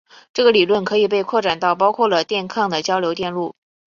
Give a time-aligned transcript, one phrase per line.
[0.33, 3.53] 这个理论可以被扩展到包括了电抗的交流电路。